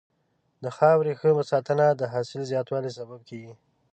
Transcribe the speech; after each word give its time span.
د 0.63 0.65
خاورې 0.77 1.13
ښه 1.19 1.29
ساتنه 1.51 1.85
د 1.95 2.01
حاصل 2.13 2.41
زیاتوالي 2.51 2.91
سبب 2.97 3.19
کېږي. 3.29 3.53